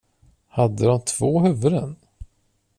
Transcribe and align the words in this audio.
Hade 0.47 0.83
de 0.85 1.01
två 1.01 1.39
huvuden? 1.39 1.95